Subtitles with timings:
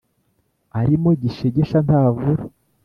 [0.79, 2.43] «arimo gishegesha ntavura»(